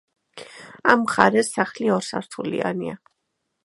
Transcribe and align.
ამ 0.93 1.03
მხარეს 1.03 1.53
სახლი 1.59 1.95
ორსართულიანია. 2.01 3.01